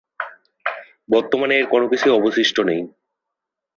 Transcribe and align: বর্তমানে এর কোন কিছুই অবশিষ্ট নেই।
বর্তমানে 1.09 1.53
এর 1.57 1.65
কোন 1.67 1.81
কিছুই 1.91 2.15
অবশিষ্ট 2.19 2.57
নেই। 2.69 2.81